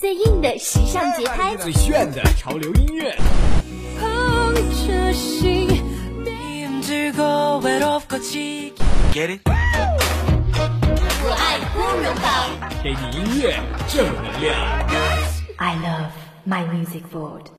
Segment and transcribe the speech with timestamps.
[0.00, 3.16] 最硬的时尚节拍，最炫的潮流音乐。
[9.12, 9.40] Get it？
[11.24, 12.48] 我爱光荣榜，
[12.82, 13.58] 给你音乐
[13.88, 14.54] 正能量。
[15.56, 16.12] I love
[16.46, 17.57] my music board。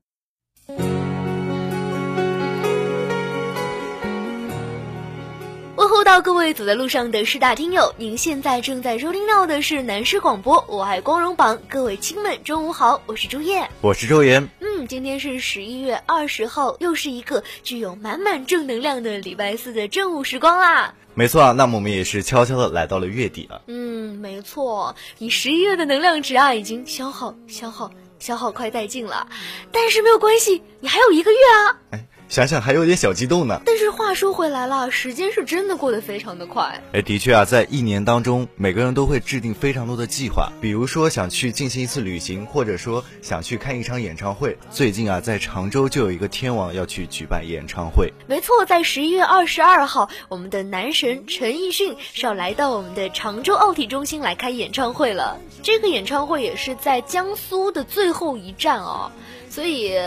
[6.00, 14.48] 问候到各位走在路上的师大听友，您现在正在收听到的是南师广播，我爱光荣榜，各位亲们，中午好，我是朱叶，我是周岩。
[14.60, 20.94] 嗯，今天是十一月二十号，又是一个具有满满正能量的礼拜四的正午时光啦。
[21.12, 23.60] 没错啊，那么我们也是悄悄的来到了月底了。
[23.66, 29.28] 嗯，没错，你十一月的能量值啊，已经消耗、消耗、消耗快殆尽了，
[29.70, 31.76] 但是没有关系，你还有一个月啊。
[31.90, 32.06] 哎。
[32.30, 33.60] 想想还有点小激动呢。
[33.66, 36.80] 但是话说回来了，时间是真的过得非常的快。
[36.92, 44.56] 哎，的确啊，在一年当中，每个人都会制定非常多的计划，比如说想去进行一次旅行，或者说想去看一场演唱会。
[44.70, 48.12] 最近啊，在常州就有一个天王要去举办演唱会。
[48.28, 55.36] 没错，在十一月二十二号，我们的男神陈奕迅是要来到我们的常州奥体中心来开演唱会了。
[55.64, 59.10] 这个演唱会也是在江苏的最后一站哦，
[59.50, 59.98] 所以。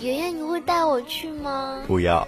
[0.00, 1.82] 爷爷，你会带我去吗？
[1.86, 2.26] 不要，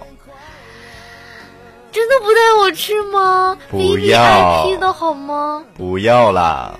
[1.90, 3.56] 真的不带我去吗？
[3.70, 5.64] 不要的好吗？
[5.74, 6.78] 不要啦！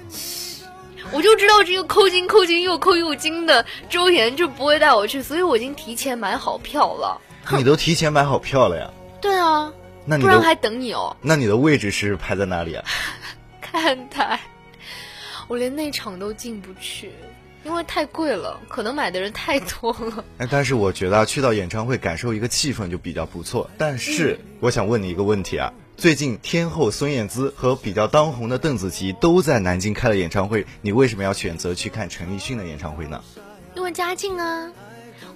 [1.13, 7.21] 我就知道这个抠金抠金又抠又精的周岩就不会带我去，所以我已经提前买好票了。
[7.57, 8.91] 你都提前买好票了呀？
[9.21, 9.73] 对啊，
[10.05, 11.17] 那你不然还等你哦。
[11.23, 12.85] 那你的位置是排在哪里啊？
[13.61, 14.39] 看台，
[15.49, 17.13] 我连内场都进不去。
[17.65, 20.25] 因为太贵了，可能买的人太多了。
[20.39, 23.71] 哎，但是我觉得去到演唱会感受一个气氛就比较不错。
[23.79, 33.23] 但是我想问你一个问题啊，最近天后孙燕姿和比较当红的邓紫棋都在南京开了演唱会，你为什么要选择去看陈奕迅的演唱会呢？
[33.75, 34.73] 因为家境啊，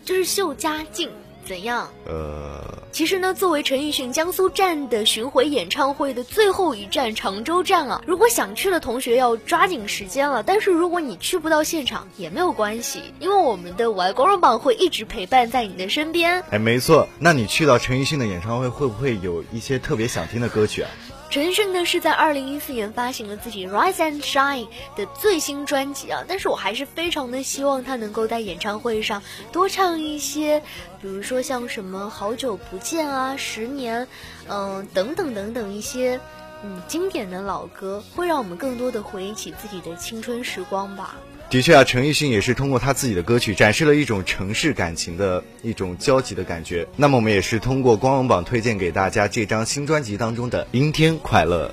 [0.05, 1.11] 就是秀家境。
[1.47, 1.89] 怎样？
[2.07, 2.61] 呃，
[2.93, 10.43] 其实呢，作为陈奕迅江苏站的巡回演唱会的最后一站常州站啊，如果想去的同学要抓紧时间了。
[10.43, 16.43] 但是如果你去不到现场也没有关系，因为我们的我爱光荣榜会一直陪伴在你的身边。
[16.51, 17.09] 哎，没错。
[17.19, 20.91] 那你去到陈奕迅的演唱会，会不会有一些特别想听的歌曲啊？
[21.29, 24.65] 陈奕迅呢是在二零一四年发行了自己《Rise and Shine》
[24.97, 29.23] 的最新专辑啊，但是我还是非常的希望他能够在演唱会上
[29.53, 30.63] 多唱一些，
[31.03, 34.07] 比如说像什么《好久不见》啊，《十年》，
[34.49, 36.19] 嗯，等等等等一些
[36.63, 41.17] 嗯经典的老歌，会让我们更多的回忆起自己的青春时光吧。
[41.49, 46.87] 的确啊，陈奕迅也是通过他自己的歌曲展示了一种城市感情的一种焦急的感觉。
[46.97, 51.73] 那么我们也是通过光荣榜推荐给大家这张新专辑当中的《阴天快乐》。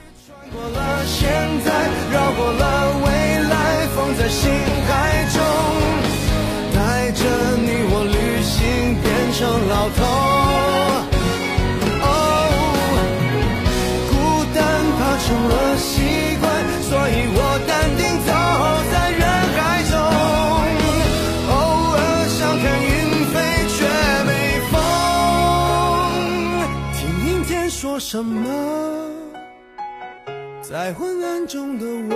[0.55, 1.27] 过了现
[1.65, 3.09] 在，绕过了未
[3.49, 4.51] 来，放在心
[4.87, 5.02] 海
[27.73, 28.49] 说什么？
[30.61, 31.85] 在昏暗中的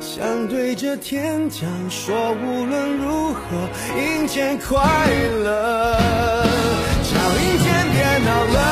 [0.00, 3.40] 想对着天讲说，无论如何，
[3.96, 4.76] 阴天快
[5.44, 5.96] 乐，
[7.04, 8.65] 叫阴天别闹了。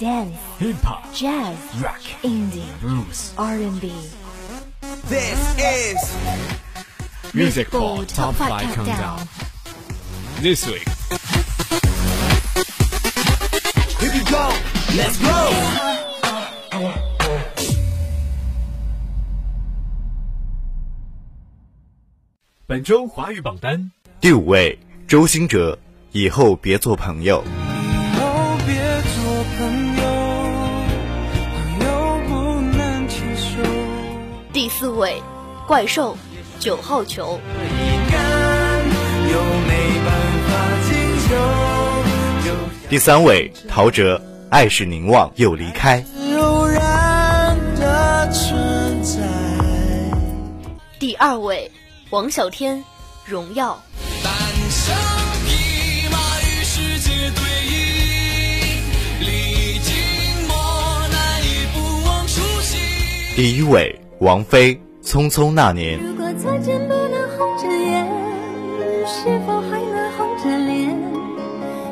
[0.00, 3.92] Dance, hip hop, jazz, rock, indie, blues, R&B.
[5.10, 6.16] This is
[7.34, 9.28] Music Board Top 5 Countdown.
[10.40, 10.88] This week.
[14.00, 14.50] Here we go,
[14.96, 15.52] let's go.
[22.66, 25.78] 本周华语榜单第五位，周兴哲，
[26.12, 27.44] 以后别做朋友。
[34.80, 35.22] 第四位，
[35.66, 36.16] 怪兽，
[36.58, 37.38] 九号球。
[42.88, 44.18] 第三位，陶喆，
[44.48, 46.02] 爱是凝望又离开。
[46.16, 49.18] 像偶然的存在。
[50.98, 51.70] 第二位，
[52.08, 52.82] 王小天，
[53.26, 53.78] 荣耀。
[54.24, 54.32] 单
[54.70, 54.96] 枪
[55.44, 57.76] 匹马与世界对弈，
[59.20, 59.92] 历经
[60.48, 60.56] 磨
[61.12, 62.80] 难已不忘初心。
[63.36, 65.98] 第一位，王菲，匆匆那年。
[65.98, 68.06] 如果再见不能红着眼，
[69.06, 70.94] 是否还能红着脸？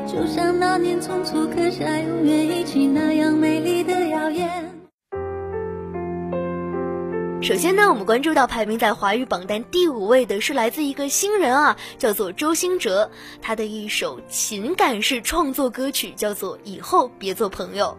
[0.07, 4.47] 就像那年匆促刻下永远一起那样美丽的谣言。
[7.41, 17.97] 首先呢，我们关注到排名在华语榜单第五位的是来自一个新人啊，叫做周兴哲，他的一首情感式创作歌曲叫做《以后别做朋友》。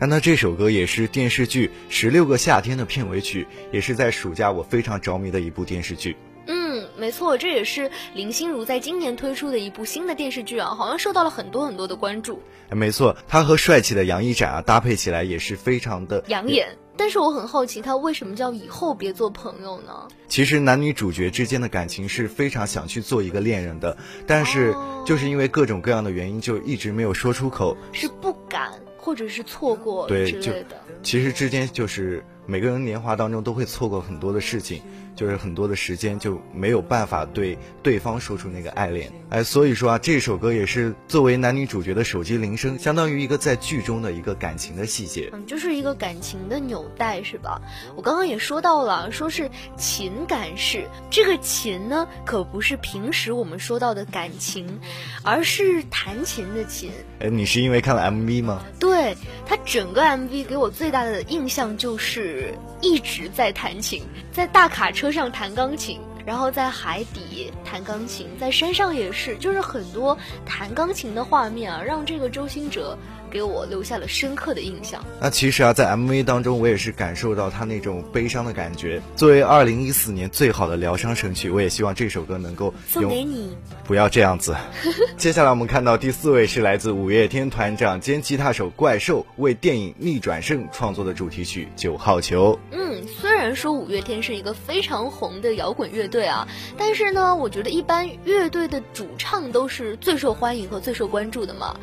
[0.00, 6.16] 那那这首歌也是电视剧《十六个夏天》的片尾曲，也是在暑假我非常着迷的一部电视剧。
[6.46, 16.78] 嗯，没错，这也是林心如在今年推出的一部新的电视剧啊，好像受到了很多很多的关注，哎没错，他和帅气的杨一展啊搭配起来也是非常的养眼。
[16.98, 20.08] 但是我很好奇，他为什么叫以后别做朋友呢？
[20.26, 23.96] 其实男女主角之间的感情是非常想去做一个恋人的，
[24.26, 27.76] 但是哦就是因为各种各样的原因，就一直没有说出口。
[27.92, 30.76] 是不敢，或者是错过对就之类的。
[31.02, 34.82] 其实之间就是每个人年华当中都会错过很多的事情，
[35.18, 39.10] 就是很多的时间就没有办法对对方说出那个爱恋。
[39.30, 45.28] 哎，所以说啊，这首歌也是作为男女主角的手机铃声，相当于一个在剧中的一个感情的细节。
[45.32, 47.60] 嗯，就是一个感情的纽带，是吧？
[47.96, 50.86] 我刚刚也说到了，说是情感式。
[51.10, 54.78] 这个情呢，可不是平时我们说到的感情，
[55.24, 56.92] 而是弹琴的琴。
[57.18, 58.64] 哎，你是因为看了 MV 吗？
[58.78, 64.02] 对他整个 MV 给我最大的印象就是一直在弹琴，
[64.38, 72.96] 在大卡车上弹钢琴，然后在海底弹钢琴，在山上也是，就是很多弹钢琴的画面啊，让这个周星哲
[73.28, 75.04] 给我留下了深刻的印象。
[75.20, 79.02] 那其实啊，在 MV 当中，我也是感受到他那种悲伤的感觉。
[79.16, 83.24] 作为二零一四年最好的疗伤神曲，我也希望这首歌能够送给。
[83.24, 83.56] 你。
[83.84, 84.54] 不要这样子。
[85.18, 92.56] 接下来我们看到第四位是来自五月天团长兼吉他手怪兽为电影《逆转胜》创作的主题曲《九号球》。
[92.76, 96.46] 嗯，虽然说五月天是一个非常红的摇滚乐队啊，
[96.76, 101.74] 但是呢，我觉得一般乐队的主唱都是最受欢迎和最受关注的嘛。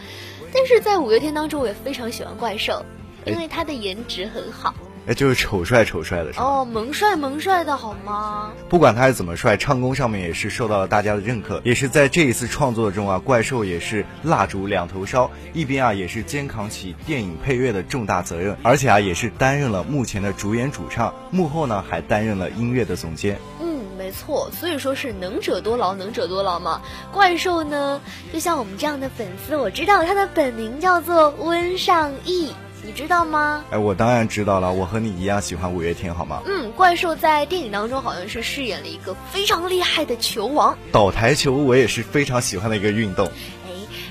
[0.54, 2.86] 但是在五月天当中，我也非常喜欢怪兽，
[3.26, 4.76] 因为他的颜值很好
[5.08, 6.46] 哎，就是丑帅丑帅的是吧？
[6.46, 8.52] 哦，萌帅萌帅的好吗？
[8.68, 11.62] 不管他是怎么帅，唱功上面也是受到了大家的认可。
[11.64, 23.38] 也是在这一次创作中啊，怪兽也是蜡烛两头烧，一边啊也是肩扛起电影配乐的重大责任，而且啊也是担任了目前的主演主唱，幕后呢还担任了音乐的总监。
[23.62, 26.82] 嗯，没错，所以说是能者多劳，能者多劳嘛。
[27.14, 28.02] 怪兽呢，
[28.34, 32.52] 就像我们这样的粉丝，我知道他的本名叫做温尚义，
[32.86, 33.66] 你知道吗？
[33.72, 36.42] 哎，我当然知道了，我和你一样喜欢五月天，好吗？
[36.46, 40.78] 嗯，怪兽在电影当中好像是饰演了一个非常厉害的球王。
[40.92, 43.28] 倒台球我也是非常喜欢的一个运动。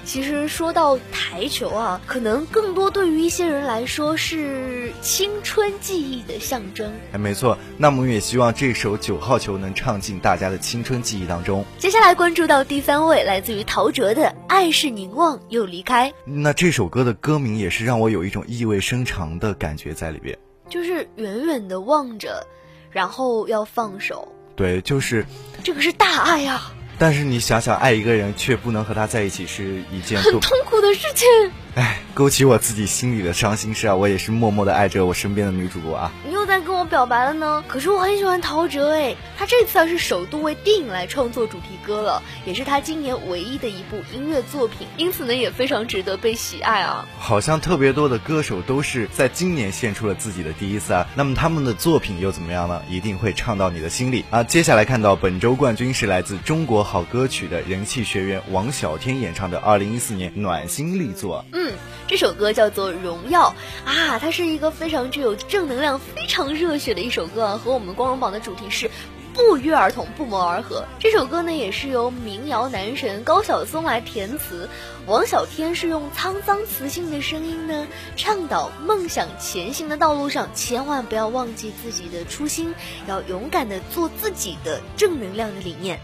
[0.05, 6.93] 哎，其实说到台球啊，可能更多对于一些人来说是青春记忆的象征。
[7.13, 11.65] 哎，没错，那我们也希望这首九号球能唱进大家的青春记忆当中。
[11.79, 20.37] 接下来关注到第三位，来自于陶喆的《爱是凝望又离开》，那这首歌的歌名也是让我有一种意味深长的感觉在里边。
[20.69, 22.47] 就是远远的望着，
[22.91, 25.25] 然后要放手，对，就是，
[25.63, 31.29] 这个是大爱啊，但是你想想，爱一个人却不能和他在一起是一件，很痛苦的事情。
[31.75, 33.97] 哎，勾起我自己心里的伤心事啊！
[33.97, 36.13] 我也是默默的爱着我身边的女主播啊。
[36.25, 37.65] 你又在跟我表白了呢？
[37.67, 47.05] 可是我很喜欢陶喆哎，他这次啊是首度为电影来创作主题歌了，也是他今年唯一的一部音乐作品，因此呢也非常值得被喜爱啊。
[47.19, 52.81] 好像特别多的歌手都是在今年献出了自己的第一次啊，那么他们的作品又怎么样呢？
[52.89, 54.45] 一定会唱到你的心里啊！
[54.45, 61.45] 接下来看到本周冠军是来自中国好歌曲的人气学员王小天演唱的二零一四年暖心力作。
[61.53, 61.73] 嗯，嗯
[62.07, 63.55] 这首歌叫做《荣耀》
[63.89, 68.91] 啊，它是一个非常具有正能量、非常热血的一首歌啊，和我们光荣榜的主题是。
[69.37, 70.85] 不约而同，不谋而合。
[71.01, 74.69] 这首歌呢，也是由民谣男神高晓松来填词，
[75.09, 82.73] 王小天是用沧桑磁性的声音呢，倡导梦想前行的道路上，千万不要忘记自己的初心，
[83.09, 85.99] 要勇敢的做自己的正能量的理念。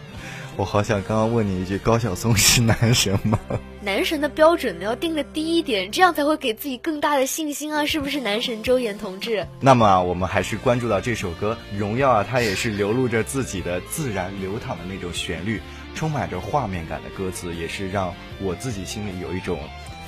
[0.56, 3.38] 我好想刚刚问你一句：高晓松是男神吗？
[3.82, 7.86] 男神的标准呢要定的低一点，这样才会给自己更大的信心啊！
[7.86, 9.46] 是不是男神周岩同志？
[9.58, 15.62] 那么啊，我们还是关注到这首歌《荣耀》啊，它也是流露着自己的自然流淌的那种旋律，
[15.94, 19.58] 充满着画面感的歌词，也是让我自己心里有一种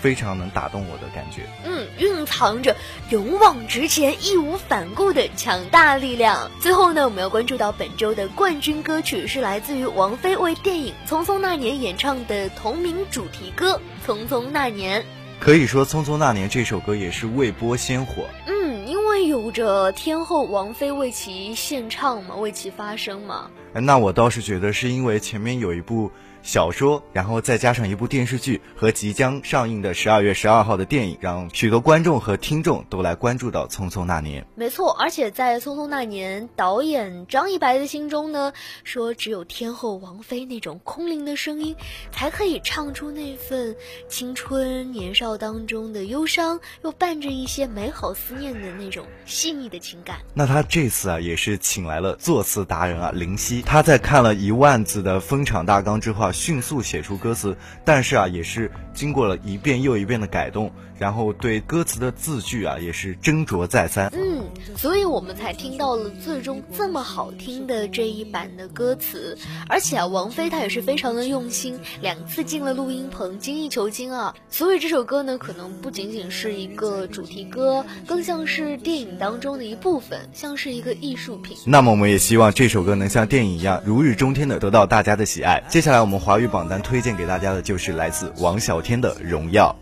[0.02, 1.42] 非常能打动我的感觉。
[1.64, 2.76] 嗯，蕴藏着
[3.10, 6.50] 勇往直前、义无反顾的强大力量。
[6.60, 13.80] 最后呢，我们要关注到本周的冠军歌曲是来自于王菲为电影《匆匆那年》演唱的同名主题歌
[14.10, 15.02] 《匆匆那年》。
[15.38, 18.24] 可以说，《匆匆那年》这首歌也是未播先火。
[18.46, 23.50] 嗯，因为有着天后王菲为其献唱嘛，为其发声嘛。
[23.72, 26.10] 那我倒是觉得是因为前面有一部。
[26.42, 34.42] 小说，然后再加上一部电视剧和即将上映的十二月十二号的电影，让许多观众和听众都来关注到《匆匆那年》。
[34.56, 41.76] 没错，而且在《匆匆那年》导演张一白的心中呢，说只有天后王菲那种空灵的声音，
[42.10, 43.76] 才可以唱出那份
[44.08, 50.16] 青春年少当中的忧伤，又伴着一些美好思念的那种细腻的情感。
[50.34, 56.31] 那他这次啊，也是请来了作词达人啊林夕，他在看了一万字的封场大纲之后。
[56.32, 64.10] 迅速写出歌词，但是啊，也是经过了一遍又一遍的改动，然后对歌词的字句啊，也是斟酌再三。
[64.14, 64.44] 嗯，
[64.76, 69.36] 所以我们才听到了最终这么好听的这一版的歌词。
[69.68, 74.34] 而且啊，王菲她也是非常的用心，两次进了录音棚，精益求精啊。
[74.48, 81.56] 所以这首歌呢，可能不仅仅是一个主题歌，更像是电影当中的一部分，像是一个艺术品。
[81.66, 85.62] 那么，我们也希望这首歌能像电影一样，如日中天的得到大家的喜爱。
[85.68, 86.21] 接下来，我们。
[86.24, 89.74] 华语榜单推荐给大家的就是来自王小天的《荣耀》。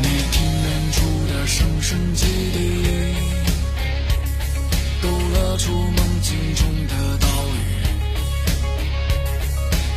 [0.00, 3.14] 你提炼出的声声激励，
[5.02, 7.60] 勾勒出梦境中的岛屿，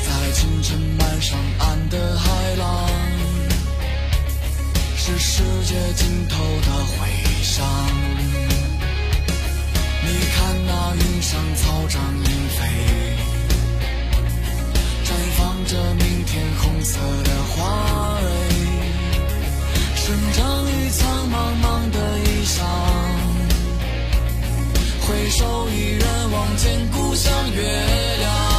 [0.06, 2.90] 在清晨漫上岸的海浪，
[4.98, 7.08] 是世界尽头的回
[7.42, 7.66] 响。
[10.06, 12.26] 你看那云上草长莺
[12.60, 13.23] 飞。
[15.74, 18.28] 着明天红色的花蕊，
[19.96, 21.02] 生长于苍
[21.32, 22.64] 茫茫的异乡。
[25.02, 27.64] 回首一人望见故乡月
[28.20, 28.53] 亮。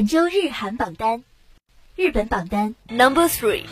[0.00, 1.22] 本周日韩榜单，
[1.94, 3.64] 日本榜单 Number Three，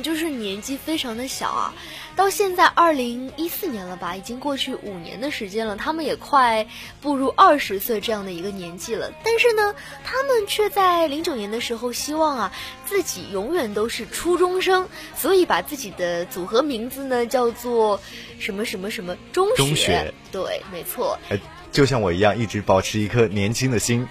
[0.03, 1.75] 嗯，就是年纪非常的小啊，
[2.17, 6.67] 到现在二零一四年了吧，已经过去五年的时间了，他们也快
[7.01, 9.13] 步入二十岁这样的一个年纪了。
[9.25, 12.53] 但是呢，他们却在零九年的时候希望啊
[12.85, 18.01] 自己永远都是初中生，所以把自己的组合名字呢叫做
[18.39, 19.57] 什么什么什么中学。
[19.57, 21.19] 中学对，没错。
[21.29, 21.39] 哎，
[21.71, 24.07] 就像我一样，一直保持一颗年轻的心。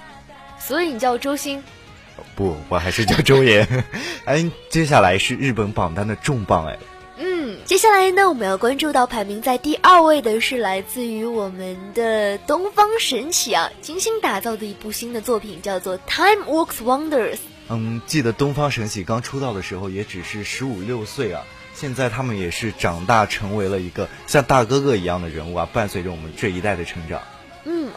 [0.59, 1.63] 所以你叫周星。
[2.35, 3.67] 不，我还是叫周岩。
[4.25, 6.77] 哎，接下来是日本榜单的重磅哎。
[7.17, 17.35] 嗯，接下来呢，我们要关注到排名在第二位的是来自于我们的东方神起啊，精心打造的一部新的作品，叫做《Time Works Wonders》。
[17.69, 21.43] 嗯，记得东方神起刚出道的时候也只是十五六岁啊，
[21.75, 27.21] 现在他们也是长大成为了一个像大哥哥一样的人物啊，伴随着我们这一代的成长。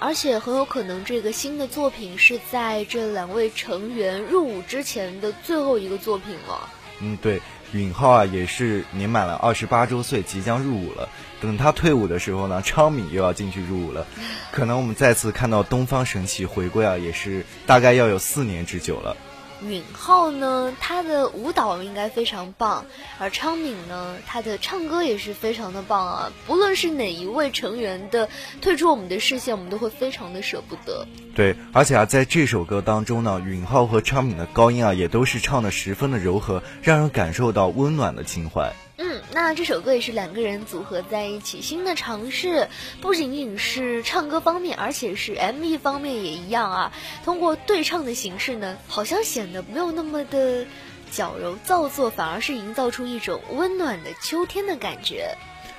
[0.00, 6.68] 而且很有可能这个新的作品是在这两位成员入伍之前的最后一个作品了。
[7.00, 7.40] 嗯，对，
[7.72, 11.08] 允浩啊也是年满了二十八周岁，即将入伍了。
[11.40, 14.06] 等他退伍的时候呢，昌珉又要进去入伍了，
[14.52, 19.16] 可能我们再次看到东方神起回归啊，也是大概要有四年之久了。
[19.62, 22.84] 允浩呢，他的舞蹈应该非常棒，
[23.18, 26.32] 而昌珉呢，他的唱歌也是非常的棒啊。
[26.46, 28.28] 不论是哪一位成员的
[28.60, 31.06] 退出我们的视线，我们都会非常的舍不得。
[31.34, 38.72] 对，而且啊，在这首歌当中呢，允浩和昌珉的高音啊，也都是唱的十分的柔和，让人感受到温暖的情怀。
[38.96, 42.68] 嗯，那这首歌也是两个人组合在一起新的尝试，
[43.00, 46.92] 不仅仅是唱歌方面，而且是 MV 方面也一样啊。
[47.24, 50.64] 通过对唱的形式呢，好像显得没有那么的
[51.10, 55.36] 矫揉造作，反而是营造出一种温暖的秋天的感觉。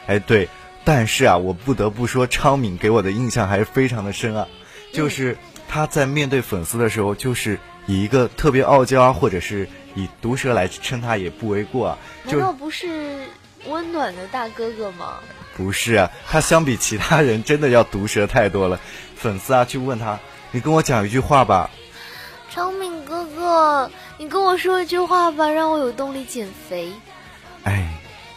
[0.08, 0.50] 哎，对，
[0.84, 4.46] 但是啊，我不得不说，昌珉给我的印象还是非常的深啊，
[4.92, 5.38] 就是
[5.70, 9.70] 他在面对粉丝的时候，就是以一个特别傲娇啊，或者是。
[9.96, 11.98] 以毒舌来称他也不为过啊！
[12.26, 13.26] 难道不是
[13.68, 15.16] 温暖的大哥哥吗？
[15.58, 18.80] 不是啊，他相比其他人真的要毒舌太多了。
[19.16, 20.20] 粉丝啊，去问他，
[20.52, 21.70] 你跟我讲一句话吧。
[22.52, 26.92] 昌敏哥哥，你跟我说一句话吧，让我有动力减肥。
[27.64, 27.88] 哎，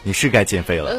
[0.03, 0.91] 你是该减肥了。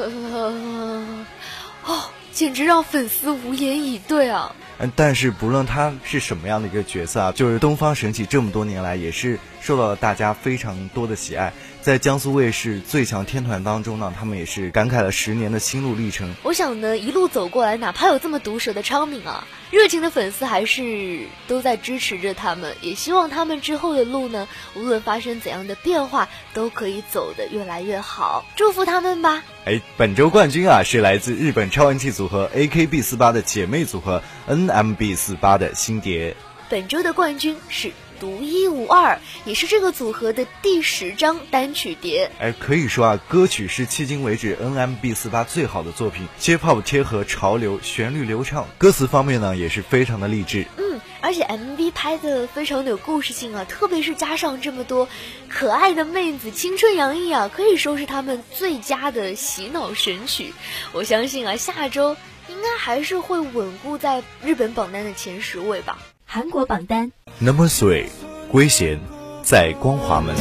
[1.84, 4.54] 哦，简直让粉丝无言以对啊！
[4.96, 11.52] 但是不论他是什么样的一个角色啊，就是东方神起这么多年来也是受到了大家非常多的喜爱。
[11.82, 16.34] 在江苏卫视《最强天团》当中呢，他们也是感慨了十年的心路历程。
[16.42, 28.44] 我想呢，一路走过来，哪怕有这么毒舌的昌珉啊，热情的粉丝还是都在支持着他们，也希望他们之后的路呢，无论发生怎样的变化，都可以走得越来越好。
[28.56, 29.44] 祝福他们吧！
[29.66, 36.36] 哎，本周冠军啊，是来自日本超人气组合 AKB 四八的姐妹组合 NMB 四八的新碟。
[36.68, 37.92] 本周的冠军是。
[38.20, 42.30] 独一无二，也是这个组合的第十张单曲碟。
[42.38, 50.66] 哎，可以说啊，歌曲是迄今为止 NMB 四八最好的作品，J-pop 贴合潮流，旋律流畅，歌词方面呢也是非常的励志。
[50.76, 55.08] 嗯，而且 MV 拍的非常的有故事性啊，特别是加上这么多
[55.48, 60.52] 可爱的妹子，青春洋溢啊，可以说是他们最佳的洗脑神曲。
[60.92, 62.16] 我相信啊，下周
[62.48, 65.98] 应该还是会稳固在日本榜单的前十位吧。
[66.32, 67.10] 韩国榜单。
[67.40, 68.06] Number three，
[68.52, 69.00] 圭贤
[69.42, 70.36] 在光华门。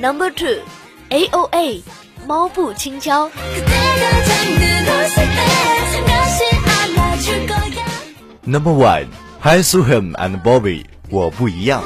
[0.00, 1.82] Number two，A O A，
[2.28, 3.28] 猫步青椒。
[8.44, 11.82] Number one，Hi Suham and Bobby，我不一样。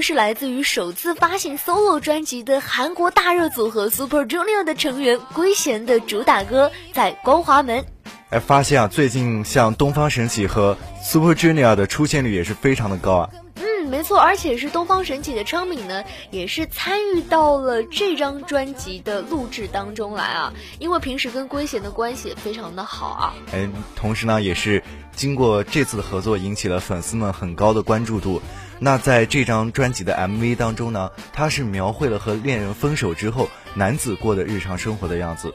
[0.00, 7.84] 呢是来自于首次发行 solo 专辑的韩国大热组合 Super Junior 的成员圭贤的主打歌在光华门。
[8.30, 13.30] 哎，发现啊，最近像东方神起和 Super Junior 的出现率也是非常的高啊。
[13.56, 20.54] 嗯，没错，而且是东方神起的昌珉呢，也是参与到了这张专辑的录制当中来啊。
[20.78, 23.34] 因为平时跟圭贤的关系也非常的好啊。
[23.52, 24.82] 哎，同时呢，也是
[25.14, 28.40] 经过这次的合作，引起了粉丝们很高的关注度。
[28.82, 35.52] 那在这张专辑的 MV 当中呢，它是描绘了和恋人分手之后男子过的日常生活的样子。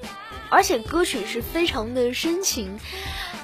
[0.52, 2.80] 而且歌曲是非常的深情，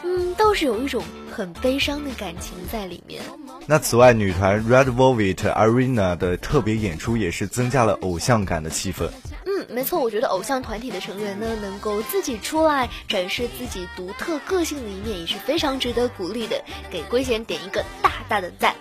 [0.04, 3.24] 嗯，倒是有一种很悲伤的感情在里面。
[3.66, 9.10] 那此外，女团 Red Velvet Arena 的特别演出也是增加了偶像感的气氛。
[9.46, 16.64] 嗯，没错，我觉得偶像团体的成员呢，能够自己出来展示自己独特个性的一面，也是非常值得鼓励的。
[16.92, 18.76] 给圭贤点一个大大的赞。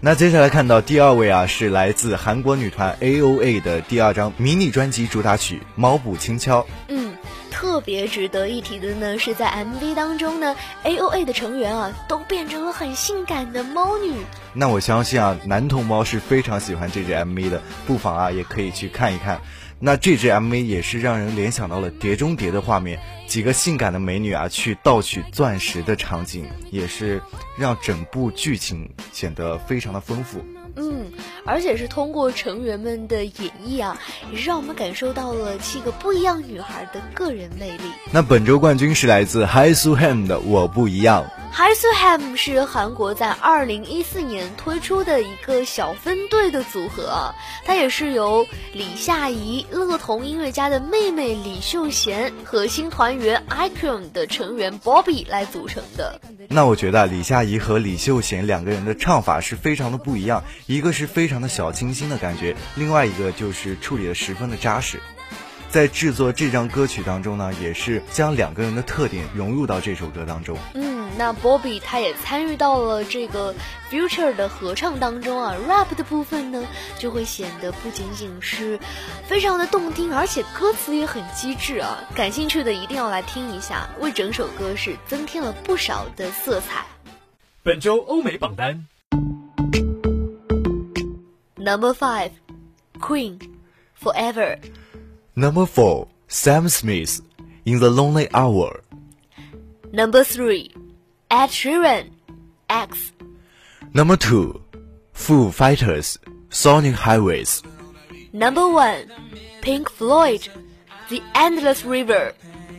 [0.00, 6.60] 那接下来看到第二位啊，是来自韩国女团 A.O.A 的第二张迷你专辑主打曲《猫步轻敲》。
[6.88, 7.14] 嗯，
[7.50, 14.12] 特别值得一提的呢，是在 MV 当中呢，A.O.A 的成员啊，都变成了很性感的猫女。
[14.52, 19.40] 那我相信啊，男同胞是非常喜欢这支 MV 的，不妨啊，也可以去看一看。
[19.78, 27.20] 那这支 MV 也是让人联想到了《碟中谍》的画面，几个性感的美女啊去盗取钻石的场景，也是
[27.58, 30.42] 让整部剧情显得非常的丰富。
[30.76, 31.10] 嗯，
[31.44, 33.98] 而且是通过成员们的演绎啊，
[34.30, 37.84] 也是让我们感受到了七个不一样女孩的个人魅力。
[38.12, 41.24] 那本周冠军是来自 Hi Su Ham 的《我不一样》。
[41.52, 47.34] Hi Su Ham 是韩国在二零一四年推出的一个小分队的组合啊，
[47.64, 56.20] 它也是由李夏怡、乐童音乐家的妹妹李秀贤和新团员 Icon 的成员 Bobby 来组成的。
[56.48, 65.00] 那我觉得李夏怡和李秀贤两个人的唱法是非常的不一样，一个是非常的小清新的感觉，另外一个就是处理的十分的扎实。
[65.70, 70.58] 在制作这张歌曲当中呢，也是将两个人的特点融入到这首歌当中。
[70.74, 73.54] 嗯，那 Bobby 他也参与到了这个
[73.90, 76.66] Future 的合唱当中啊，rap 的部分呢
[76.98, 78.80] 就会显得不仅仅是
[79.28, 81.98] 非常的动听，而且歌词也很机智啊。
[82.16, 86.86] 感兴趣的一定要来听一下，为整首歌是增添了不少的色彩。
[87.62, 88.86] 本周欧美榜单
[91.66, 92.30] Number Five,
[93.00, 93.58] Queen,
[93.94, 94.56] Forever.
[95.34, 97.20] Number four, Sam Smith,
[97.64, 98.84] In the Lonely Hour.
[99.90, 100.70] Number three,
[101.28, 102.10] Ed Sheeran,
[102.70, 103.10] X.
[103.92, 104.62] Number two,
[105.12, 107.64] Foo Fighters, Sonic Highways.
[108.32, 109.10] Number one,
[109.60, 110.46] Pink Floyd,
[111.10, 112.32] The Endless River.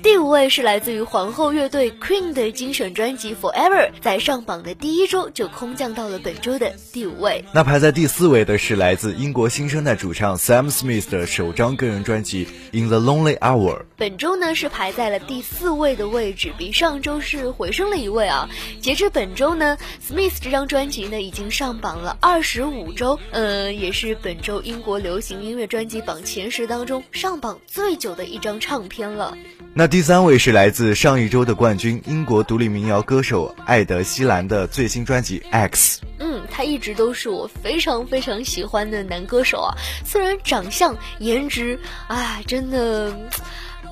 [0.04, 7.44] 第五位是来自于皇后乐队 Queen 的精选专辑 Forever，在上榜的第一周就空降到了本周的第五位。
[7.54, 13.86] 那排在第四位的是来自英国新生代主唱 Sam Smith 的首张个人专辑 In the Lonely Hour。
[13.98, 18.48] 本周呢是排在了第四位的位置，比上周是回升了一位啊。
[18.80, 29.36] 截至本周呢，Smith 这张专辑呢已经上榜了二十五周，呃，也是本周英国流行音乐专辑榜前十当中上榜最久的一张唱片了。
[29.74, 36.02] 那第三位是来自上一周的冠军英国独立民谣歌手艾德希兰的最新专辑 X。
[36.20, 39.78] 嗯，他一直都是我非常非常喜欢的男歌手啊。
[40.04, 43.18] 虽然长相、颜值，哎，真的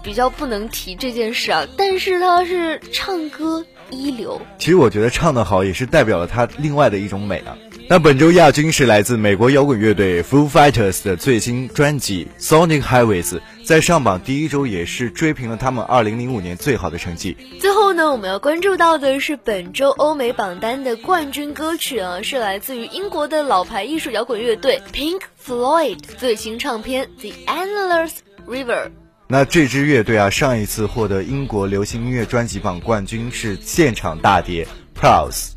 [0.03, 4.41] 比较不能提这件事啊，但是他是唱歌一流。
[4.57, 7.55] 其实我觉得唱得好也是代表了他另外的一种美啊。
[7.87, 17.35] 那本周亚军是来自美国摇滚乐队 Foo Fighters 的最新专辑 Sonic Highways，在上榜第一周也是追平了他们2005年最好的成绩。
[17.59, 28.11] 最后呢，我们要关注到的是本周欧美榜单的冠军歌曲啊，是来自于英国的老牌艺术摇滚乐队 Pink Floyd 最新唱片 The Endless
[28.47, 28.91] River。
[29.27, 35.53] 那这支乐队啊，上一次获得英国流行音乐专辑榜冠军是现场大碟 Pulse。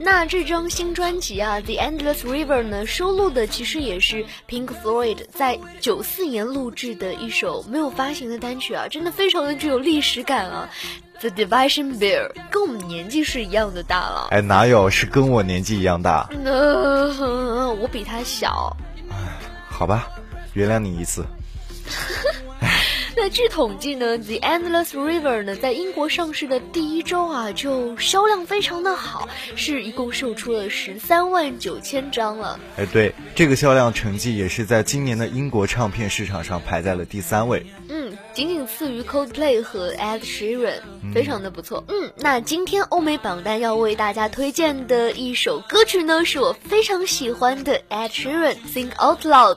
[0.00, 10.70] 那这张新专辑啊，《The Endless River》呢，收录的其实也是 Pink Floyd 在九四年录制的一首没有发行的单曲啊，真的非常的具有历史感啊。
[11.20, 14.28] The Division Bell 跟我们年纪是一样的大了。
[14.30, 16.30] 哎，哪有是跟我年纪一样大？
[16.44, 18.76] 呃，我比他小。
[19.68, 20.08] 好吧，
[20.54, 21.26] 原谅你一次。
[23.20, 32.60] 那据统计呢，《The Endless River》呢，在英国上市的第一周啊，就销量非常的好，是一共售出了十三万九千张了。
[32.76, 37.66] 哎，对，这个销量成绩也是在今年的英国唱片市场上排在了第三位。
[37.88, 40.78] 嗯，仅仅次于 Coldplay 和 Ed Sheeran，
[41.12, 41.82] 非常的不错。
[41.88, 49.56] 嗯，那今天欧美榜单要为大家推荐的一首歌曲呢，是我非常喜欢的 Ed Sheeran《Think Out Loud》。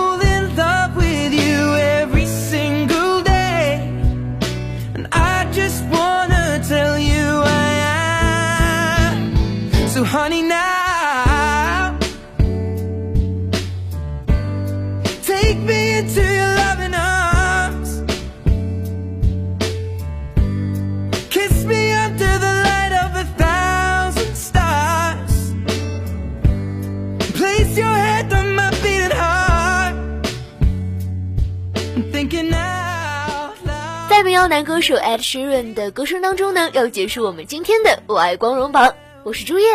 [34.61, 38.93] 男歌手 Ed Sheeran 的歌声当中呢，要结束我们今天的我爱光荣榜。
[39.23, 39.65] 我是朱叶，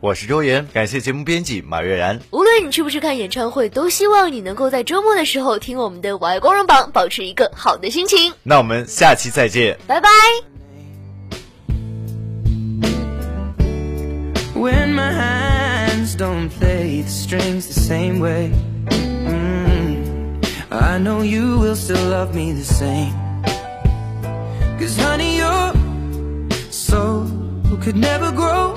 [0.00, 2.18] 我是周岩，感谢节目编辑马月然。
[2.32, 8.32] 无论你去不去看演唱会，都希望你能够在周末的时候听我们的我爱光荣榜，保持一个好的心情。
[8.42, 9.78] 那我们下期再见。
[9.86, 10.08] 拜拜。
[14.56, 18.50] when my hands don't play the strings the same way.
[18.90, 23.21] Mm, I know you will still love me the same.
[24.78, 25.72] Cause honey, your
[26.70, 27.26] soul
[27.80, 28.74] could never grow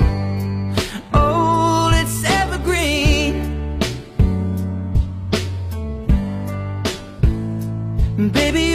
[1.14, 3.34] old, it's evergreen.
[8.32, 8.75] Baby,